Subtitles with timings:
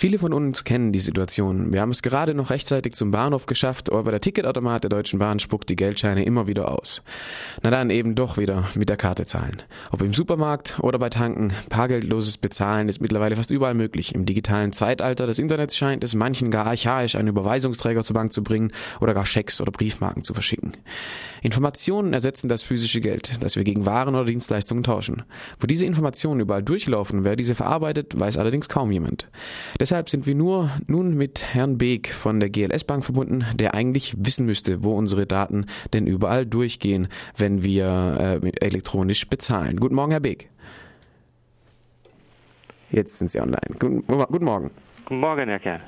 [0.00, 1.74] Viele von uns kennen die Situation.
[1.74, 5.40] Wir haben es gerade noch rechtzeitig zum Bahnhof geschafft, aber der Ticketautomat der Deutschen Bahn
[5.40, 7.02] spuckt die Geldscheine immer wieder aus.
[7.62, 9.62] Na dann eben doch wieder mit der Karte zahlen.
[9.92, 14.14] Ob im Supermarkt oder bei Tanken, bargeldloses Bezahlen ist mittlerweile fast überall möglich.
[14.14, 18.42] Im digitalen Zeitalter des Internets scheint es manchen gar archaisch, einen Überweisungsträger zur Bank zu
[18.42, 18.72] bringen
[19.02, 20.78] oder gar Schecks oder Briefmarken zu verschicken.
[21.42, 25.24] Informationen ersetzen das physische Geld, das wir gegen Waren oder Dienstleistungen tauschen.
[25.58, 29.28] Wo diese Informationen überall durchlaufen, wer diese verarbeitet, weiß allerdings kaum jemand.
[29.90, 34.14] Deshalb sind wir nur nun mit Herrn Beek von der GLS Bank verbunden, der eigentlich
[34.16, 39.80] wissen müsste, wo unsere Daten denn überall durchgehen, wenn wir äh, elektronisch bezahlen.
[39.80, 40.48] Guten Morgen, Herr Beek.
[42.92, 43.58] Jetzt sind Sie online.
[43.80, 44.70] Guten, guten Morgen.
[45.06, 45.80] Guten Morgen, Herr Kern.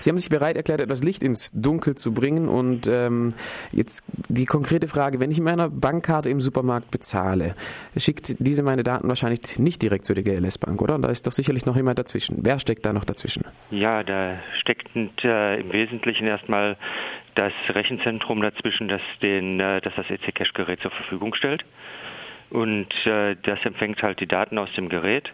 [0.00, 2.48] Sie haben sich bereit erklärt, etwas Licht ins Dunkel zu bringen.
[2.48, 3.34] Und ähm,
[3.72, 7.54] jetzt die konkrete Frage, wenn ich mit meiner Bankkarte im Supermarkt bezahle,
[7.96, 10.94] schickt diese meine Daten wahrscheinlich nicht direkt zu der GLS Bank, oder?
[10.94, 12.38] Und da ist doch sicherlich noch jemand dazwischen.
[12.42, 13.44] Wer steckt da noch dazwischen?
[13.70, 14.88] Ja, da steckt
[15.24, 16.76] äh, im Wesentlichen erstmal
[17.34, 21.64] das Rechenzentrum dazwischen, das, den, äh, das das EC-Cache-Gerät zur Verfügung stellt.
[22.50, 25.32] Und äh, das empfängt halt die Daten aus dem Gerät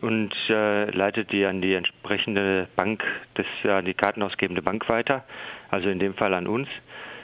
[0.00, 3.02] und äh, leitet die an die entsprechende Bank,
[3.34, 5.24] das, an die kartenausgebende Bank weiter,
[5.70, 6.68] also in dem Fall an uns,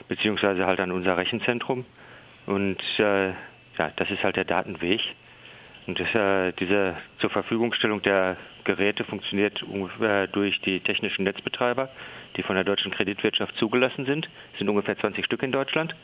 [0.07, 1.85] beziehungsweise halt an unser Rechenzentrum.
[2.45, 5.01] Und äh, ja, das ist halt der Datenweg.
[5.87, 11.89] Und das, äh, diese zur Verfügungstellung der Geräte funktioniert ungefähr durch die technischen Netzbetreiber,
[12.35, 14.27] die von der deutschen Kreditwirtschaft zugelassen sind.
[14.53, 15.95] Es sind ungefähr 20 Stück in Deutschland.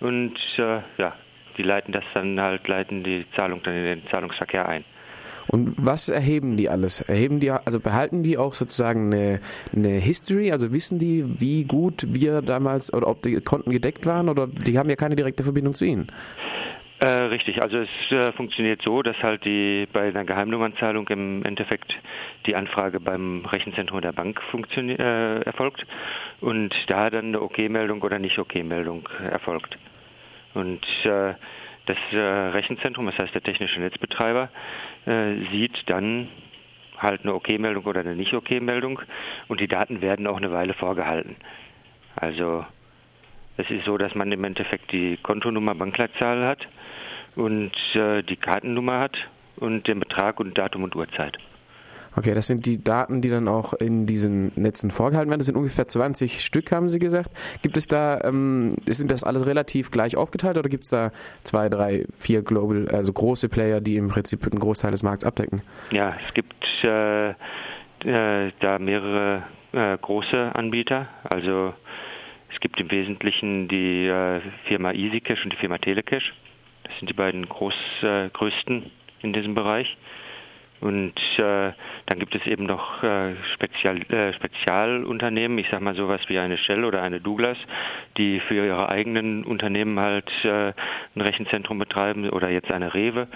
[0.00, 1.14] Und äh, ja,
[1.56, 4.84] die leiten das dann halt, leiten die Zahlung dann in den Zahlungsverkehr ein.
[5.54, 7.00] Und was erheben die alles?
[7.00, 9.40] Erheben die, also behalten die auch sozusagen eine,
[9.72, 10.50] eine History?
[10.50, 14.76] Also wissen die, wie gut wir damals oder ob die Konten gedeckt waren oder die
[14.80, 16.08] haben ja keine direkte Verbindung zu Ihnen?
[16.98, 21.94] Äh, richtig, also es äh, funktioniert so, dass halt die bei einer Geheimnummernzahlung im Endeffekt
[22.46, 24.40] die Anfrage beim Rechenzentrum der Bank
[24.76, 25.86] äh, erfolgt
[26.40, 29.78] und da dann eine OK-Meldung oder nicht OK-Meldung erfolgt.
[30.54, 31.34] Und äh,
[31.86, 34.48] das äh, Rechenzentrum, das heißt der technische Netzbetreiber,
[35.06, 36.28] äh, sieht dann
[36.98, 39.00] halt eine OK-Meldung oder eine Nicht-OK-Meldung
[39.48, 41.36] und die Daten werden auch eine Weile vorgehalten.
[42.16, 42.64] Also
[43.56, 46.66] es ist so, dass man im Endeffekt die Kontonummer, Bankleitzahl hat
[47.36, 49.16] und äh, die Kartennummer hat
[49.56, 51.36] und den Betrag und Datum und Uhrzeit.
[52.16, 55.40] Okay, das sind die Daten, die dann auch in diesen Netzen vorgehalten werden.
[55.40, 57.30] Das sind ungefähr 20 Stück, haben Sie gesagt.
[57.62, 61.10] Gibt es da, ähm, sind das alles relativ gleich aufgeteilt oder gibt es da
[61.42, 65.62] zwei, drei, vier Global, also große Player, die im Prinzip einen Großteil des Markts abdecken?
[65.90, 66.54] Ja, es gibt
[66.86, 69.42] äh, äh, da mehrere
[69.72, 71.08] äh, große Anbieter.
[71.24, 71.74] Also
[72.52, 76.32] es gibt im Wesentlichen die äh, Firma EasyCash und die Firma Telecash.
[76.84, 78.90] Das sind die beiden groß, äh, größten
[79.22, 79.96] in diesem Bereich.
[80.84, 81.72] Und äh,
[82.04, 86.58] dann gibt es eben noch äh, Spezial, äh, Spezialunternehmen, ich sage mal sowas wie eine
[86.58, 87.56] Shell oder eine Douglas,
[88.18, 90.74] die für ihre eigenen Unternehmen halt äh,
[91.16, 93.28] ein Rechenzentrum betreiben oder jetzt eine Rewe.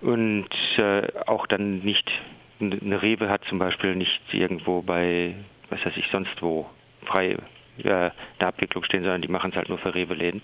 [0.00, 2.10] Und äh, auch dann nicht,
[2.58, 5.36] eine Rewe hat zum Beispiel nicht irgendwo bei,
[5.70, 6.68] was weiß ich, sonst wo
[7.04, 7.36] frei
[7.78, 10.42] äh, eine Abwicklung stehen, sondern die machen es halt nur für Rewe-Läden.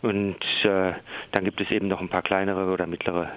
[0.00, 0.94] Und äh,
[1.32, 3.28] dann gibt es eben noch ein paar kleinere oder mittlere,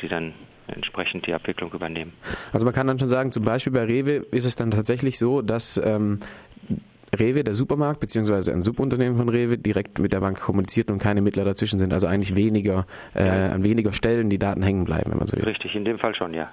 [0.00, 0.34] die dann
[0.68, 2.12] entsprechend die Abwicklung übernehmen.
[2.52, 5.42] Also man kann dann schon sagen, zum Beispiel bei Rewe ist es dann tatsächlich so,
[5.42, 6.20] dass ähm,
[7.18, 11.22] Rewe, der Supermarkt, beziehungsweise ein Subunternehmen von Rewe, direkt mit der Bank kommuniziert und keine
[11.22, 11.92] Mittler dazwischen sind.
[11.92, 15.44] Also eigentlich weniger, äh, an weniger Stellen die Daten hängen bleiben, wenn man so will.
[15.44, 16.50] Richtig, in dem Fall schon, ja.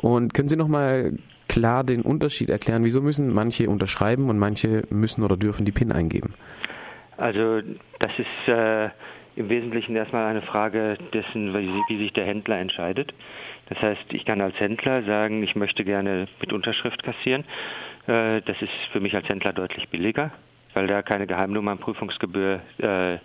[0.00, 1.12] Und können Sie nochmal
[1.48, 2.84] klar den Unterschied erklären?
[2.84, 6.34] Wieso müssen manche unterschreiben und manche müssen oder dürfen die PIN eingeben?
[7.16, 7.60] Also
[8.00, 8.88] das ist äh,
[9.36, 11.54] im Wesentlichen erstmal eine Frage dessen,
[11.88, 13.12] wie, sich der Händler entscheidet.
[13.68, 17.44] Das heißt, ich kann als Händler sagen, ich möchte gerne mit Unterschrift kassieren.
[18.06, 20.30] Äh, das ist für mich als Händler deutlich billiger,
[20.74, 23.18] weil da keine Geheimnummernprüfungsgebühr äh,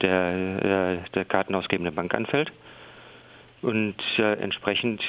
[0.00, 2.52] der, äh, der kartenausgebenden Bank anfällt.
[3.60, 5.02] Und entsprechend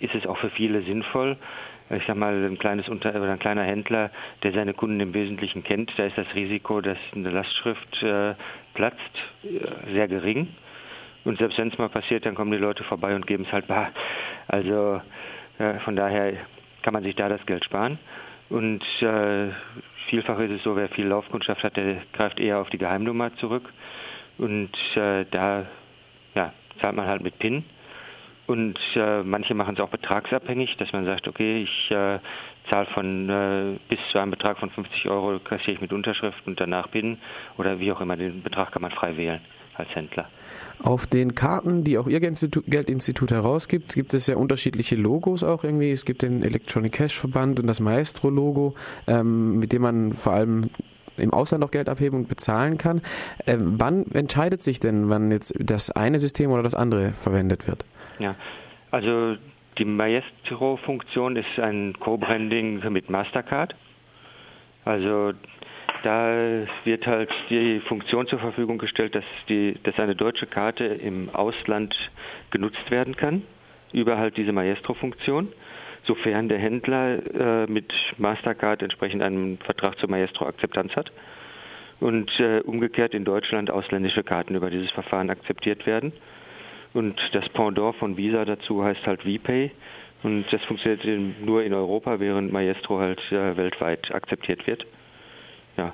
[0.00, 1.36] ist es auch für viele sinnvoll,
[1.90, 4.10] ich sag mal, ein kleines Unter oder ein kleiner Händler,
[4.42, 8.34] der seine Kunden im Wesentlichen kennt, da ist das Risiko, dass eine Lastschrift äh,
[8.76, 9.00] platzt,
[9.92, 10.48] sehr gering.
[11.24, 13.66] Und selbst wenn es mal passiert, dann kommen die Leute vorbei und geben es halt
[13.66, 13.90] bar.
[14.46, 15.00] Also
[15.58, 16.34] äh, von daher
[16.82, 17.98] kann man sich da das Geld sparen.
[18.48, 19.48] Und äh,
[20.08, 23.72] vielfach ist es so, wer viel Laufkundschaft hat, der greift eher auf die Geheimnummer zurück.
[24.38, 25.66] Und äh, da
[26.36, 27.64] ja, zahlt man halt mit PIN.
[28.46, 32.18] Und äh, manche machen es auch betragsabhängig, dass man sagt, okay, ich äh,
[32.70, 36.60] zahle von äh, bis zu einem Betrag von 50 Euro kassiere ich mit Unterschrift und
[36.60, 37.18] danach PIN
[37.58, 39.40] oder wie auch immer, den Betrag kann man frei wählen.
[39.74, 40.26] als Händler.
[40.82, 45.90] Auf den Karten, die auch Ihr Geldinstitut herausgibt, gibt es ja unterschiedliche Logos auch irgendwie.
[45.90, 48.74] Es gibt den Electronic Cash Verband und das Maestro-Logo,
[49.06, 50.70] ähm, mit dem man vor allem
[51.18, 53.00] im Ausland auch Geld abheben und bezahlen kann.
[53.46, 57.84] Ähm, wann entscheidet sich denn, wann jetzt das eine System oder das andere verwendet wird?
[58.18, 58.34] Ja,
[58.90, 59.36] also
[59.78, 63.74] die Maestro-Funktion ist ein Co-Branding mit Mastercard.
[64.84, 65.32] Also
[66.02, 71.28] da wird halt die Funktion zur Verfügung gestellt, dass, die, dass eine deutsche Karte im
[71.34, 71.94] Ausland
[72.50, 73.42] genutzt werden kann,
[73.92, 75.48] über halt diese Maestro-Funktion,
[76.06, 81.10] sofern der Händler äh, mit Mastercard entsprechend einen Vertrag zur Maestro-Akzeptanz hat
[82.00, 86.12] und äh, umgekehrt in Deutschland ausländische Karten über dieses Verfahren akzeptiert werden.
[86.96, 89.70] Und das Pendant von Visa dazu heißt halt VPay.
[90.22, 91.04] Und das funktioniert
[91.44, 94.86] nur in Europa, während Maestro halt äh, weltweit akzeptiert wird.
[95.76, 95.92] Ja.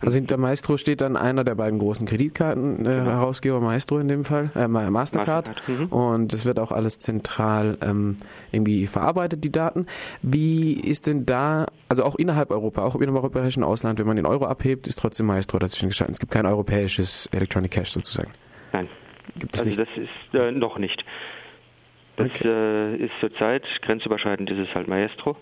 [0.00, 4.50] Also hinter Maestro steht dann einer der beiden großen Kreditkartenherausgeber, äh, Maestro in dem Fall,
[4.56, 5.48] äh, Mastercard.
[5.48, 5.86] Mastercard mhm.
[5.88, 8.16] Und es wird auch alles zentral ähm,
[8.52, 9.84] irgendwie verarbeitet, die Daten.
[10.22, 14.24] Wie ist denn da, also auch innerhalb Europa, auch im europäischen Ausland, wenn man den
[14.24, 16.14] Euro abhebt, ist trotzdem Maestro dazwischen geschaltet.
[16.14, 18.30] Es gibt kein europäisches Electronic Cash sozusagen.
[18.72, 18.88] Nein.
[19.38, 19.90] Gibt es also nicht?
[19.90, 21.04] das ist äh, noch nicht.
[22.16, 22.48] Das okay.
[22.48, 25.36] äh, ist zurzeit grenzüberschreitend ist es halt Maestro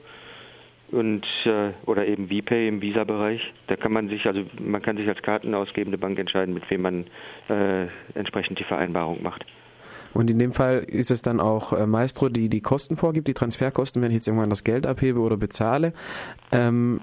[0.90, 3.40] und äh, oder eben VPay im Visa-Bereich.
[3.66, 7.06] Da kann man sich also man kann sich als kartenausgebende Bank entscheiden, mit wem man
[7.48, 9.44] äh, entsprechend die Vereinbarung macht.
[10.14, 13.34] Und in dem Fall ist es dann auch äh, Maestro, die die Kosten vorgibt, die
[13.34, 15.92] Transferkosten, wenn ich jetzt irgendwann das Geld abhebe oder bezahle.
[16.50, 17.00] Ähm,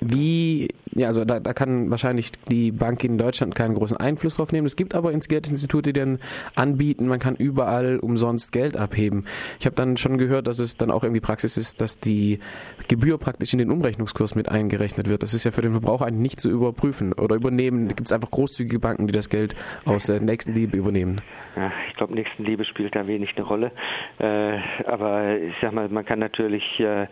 [0.00, 4.52] wie, ja, also da, da kann wahrscheinlich die Bank in Deutschland keinen großen Einfluss drauf
[4.52, 4.66] nehmen.
[4.66, 6.18] Es gibt aber Geldinstitute, die dann
[6.54, 9.24] anbieten, man kann überall umsonst Geld abheben.
[9.58, 12.40] Ich habe dann schon gehört, dass es dann auch irgendwie Praxis ist, dass die
[12.88, 15.22] Gebühr praktisch in den Umrechnungskurs mit eingerechnet wird.
[15.22, 17.88] Das ist ja für den Verbraucher eigentlich nicht zu überprüfen oder übernehmen.
[17.88, 19.54] Da gibt es einfach großzügige Banken, die das Geld
[19.84, 21.20] aus äh, Nächstenliebe übernehmen.
[21.56, 23.72] Ja, ich glaube, Nächstenliebe spielt da wenig eine Rolle.
[24.18, 27.06] Äh, aber ich sag mal, man kann natürlich äh,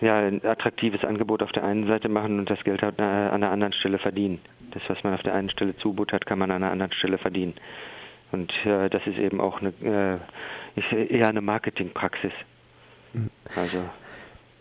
[0.00, 3.50] ja, ein attraktives Angebot auf der einen Seite machen und das Geld halt an einer
[3.50, 4.40] anderen Stelle verdienen.
[4.72, 7.54] Das, was man auf der einen Stelle zubuttert, kann man an einer anderen Stelle verdienen.
[8.32, 10.20] Und äh, das ist eben auch eine,
[10.90, 12.32] äh, eher eine Marketingpraxis.
[13.12, 13.30] Mhm.
[13.54, 13.78] Also.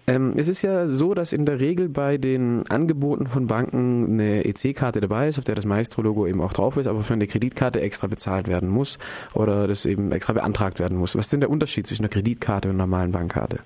[0.08, 4.46] Ähm, es ist ja so, dass in der Regel bei den Angeboten von Banken eine
[4.46, 7.82] EC-Karte dabei ist, auf der das Maestro-Logo eben auch drauf ist, aber für eine Kreditkarte
[7.82, 9.00] extra bezahlt werden muss
[9.34, 11.16] oder das eben extra beantragt werden muss.
[11.16, 13.60] Was ist denn der Unterschied zwischen einer Kreditkarte und einer normalen Bankkarte?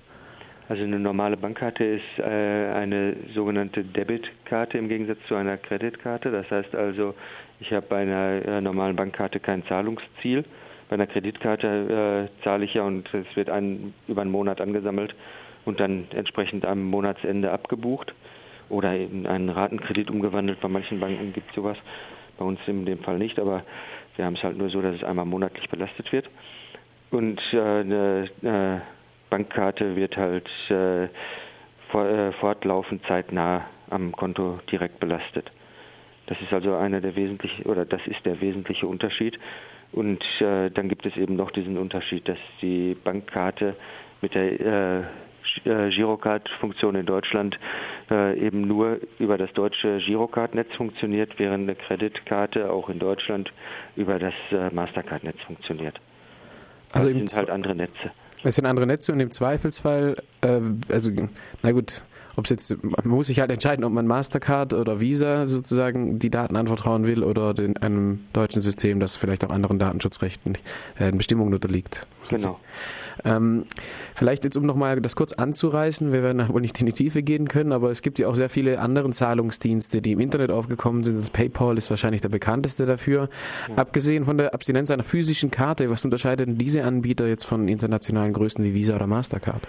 [0.70, 6.30] Also eine normale Bankkarte ist äh, eine sogenannte Debitkarte im Gegensatz zu einer Kreditkarte.
[6.30, 7.16] Das heißt also,
[7.58, 10.44] ich habe bei einer äh, normalen Bankkarte kein Zahlungsziel.
[10.88, 15.12] Bei einer Kreditkarte äh, zahle ich ja und es wird ein, über einen Monat angesammelt
[15.64, 18.14] und dann entsprechend am Monatsende abgebucht
[18.68, 20.60] oder in einen Ratenkredit umgewandelt.
[20.60, 21.78] Bei manchen Banken gibt es sowas,
[22.38, 23.64] bei uns in dem Fall nicht, aber
[24.14, 26.30] wir haben es halt nur so, dass es einmal monatlich belastet wird.
[27.10, 28.99] Und äh, eine, äh,
[29.30, 35.50] Bankkarte wird halt äh, äh, fortlaufend zeitnah am Konto direkt belastet.
[36.26, 39.38] Das ist also einer der wesentlichen oder das ist der wesentliche Unterschied.
[39.92, 43.74] Und äh, dann gibt es eben noch diesen Unterschied, dass die Bankkarte
[44.20, 44.98] mit der äh,
[45.64, 47.58] äh Girocard-Funktion in Deutschland
[48.10, 53.52] äh, eben nur über das deutsche Girocard-Netz funktioniert, während eine Kreditkarte auch in Deutschland
[53.96, 55.98] über das äh, Mastercard-Netz funktioniert.
[56.92, 58.12] Also das sind halt andere Netze.
[58.42, 61.12] Es sind andere Netze und im Zweifelsfall, äh, also,
[61.62, 62.02] na gut,
[62.40, 66.30] ob es jetzt, man muss sich halt entscheiden, ob man Mastercard oder Visa sozusagen die
[66.30, 70.58] Daten anvertrauen will oder den, einem deutschen System, das vielleicht auch anderen Datenschutzrechten,
[70.98, 72.06] äh, Bestimmungen unterliegt.
[72.28, 72.58] Genau.
[73.24, 73.66] Ähm,
[74.14, 77.48] vielleicht jetzt, um nochmal das kurz anzureißen, wir werden wohl nicht in die Tiefe gehen
[77.48, 81.20] können, aber es gibt ja auch sehr viele andere Zahlungsdienste, die im Internet aufgekommen sind.
[81.20, 83.28] Das PayPal ist wahrscheinlich der bekannteste dafür.
[83.68, 83.76] Ja.
[83.76, 88.32] Abgesehen von der Abstinenz einer physischen Karte, was unterscheidet denn diese Anbieter jetzt von internationalen
[88.32, 89.68] Größen wie Visa oder Mastercard?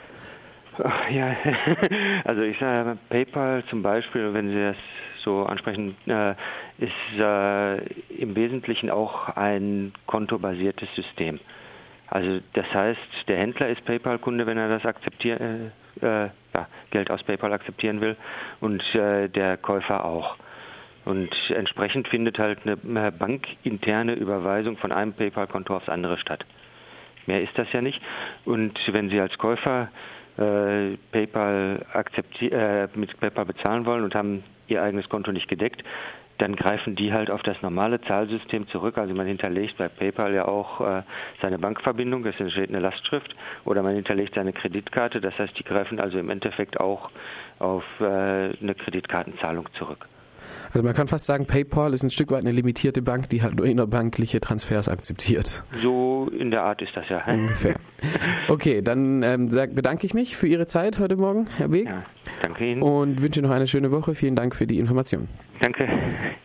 [1.12, 1.36] Ja,
[2.24, 4.78] also ich sage PayPal zum Beispiel, wenn Sie das
[5.24, 6.32] so ansprechen, äh,
[6.80, 7.78] ist äh,
[8.22, 11.40] im Wesentlichen auch ein kontobasiertes System.
[12.08, 17.12] Also das heißt, der Händler ist PayPal-Kunde, wenn er das akzeptieren, äh, äh, ja, Geld
[17.12, 18.18] aus PayPal akzeptieren will,
[18.60, 20.36] und der Käufer auch.
[21.06, 26.46] Und entsprechend findet halt eine bankinterne Überweisung von einem PayPal-Konto aufs andere statt.
[27.28, 28.02] Mehr ist das ja nicht.
[28.46, 29.90] Und wenn Sie als Käufer
[30.38, 31.86] äh, PayPal
[32.42, 35.84] äh, mit PayPal bezahlen wollen und haben ihr eigenes Konto nicht gedeckt,
[36.38, 38.98] dann greifen die halt auf das normale Zahlsystem zurück.
[38.98, 41.04] Also man hinterlegt bei PayPal ja auch äh,
[41.42, 45.22] seine Bankverbindung, es entsteht eine Lastschrift, oder man hinterlegt seine Kreditkarte.
[45.22, 47.12] Das heißt, die greifen also im Endeffekt auch
[47.60, 50.08] auf äh, eine Kreditkartenzahlung zurück.
[50.74, 53.56] Also man kann fast sagen, PayPal ist ein Stück weit eine limitierte Bank, die halt
[53.56, 55.64] nur innerbankliche Transfers akzeptiert.
[55.82, 57.24] So in der Art ist das ja.
[57.26, 57.76] Ungefähr.
[58.48, 61.90] Okay, dann ähm, bedanke ich mich für Ihre Zeit heute Morgen, Herr Weg.
[61.90, 62.04] Ja,
[62.42, 62.82] danke Ihnen.
[62.82, 64.16] Und wünsche noch eine schöne Woche.
[64.16, 65.28] Vielen Dank für die Information.
[65.60, 65.88] Danke.